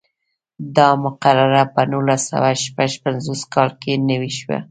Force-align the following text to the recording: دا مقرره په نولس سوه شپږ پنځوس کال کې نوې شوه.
دا 0.75 0.89
مقرره 1.03 1.63
په 1.73 1.81
نولس 1.91 2.21
سوه 2.31 2.51
شپږ 2.63 2.91
پنځوس 3.03 3.41
کال 3.53 3.69
کې 3.81 3.91
نوې 4.09 4.31
شوه. 4.37 4.57